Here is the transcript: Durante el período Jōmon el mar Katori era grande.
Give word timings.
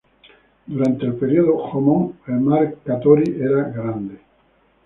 Durante 0.65 1.05
el 1.05 1.13
período 1.13 1.63
Jōmon 1.69 2.13
el 2.25 2.39
mar 2.39 2.73
Katori 2.83 3.39
era 3.39 3.69
grande. 3.69 4.17